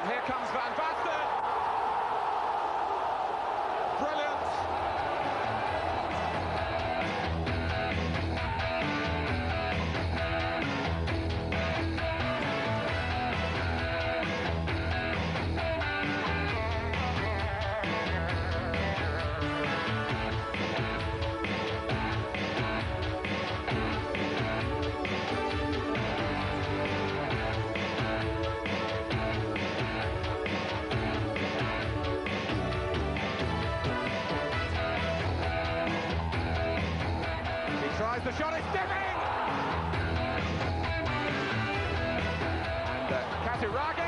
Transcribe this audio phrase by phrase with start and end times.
[0.00, 1.19] And here comes Van Basten.
[38.22, 39.10] Tries the shot, it's dipping!
[43.62, 43.99] And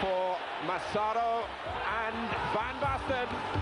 [0.00, 1.44] for Massaro
[2.04, 2.16] and
[2.52, 3.59] Van Basten.